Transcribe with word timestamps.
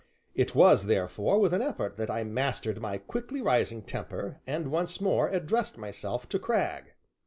It 0.33 0.55
was, 0.55 0.87
therefore, 0.87 1.37
with 1.39 1.53
an 1.53 1.61
effort 1.61 1.95
that 1.97 2.09
I 2.09 2.23
mastered 2.23 2.81
my 2.81 2.97
quickly 2.97 3.39
rising 3.39 3.83
temper, 3.83 4.39
and 4.47 4.71
once 4.71 4.99
more 4.99 5.29
addressed 5.29 5.77
myself 5.77 6.27
to 6.29 6.39
Cragg. 6.39 6.93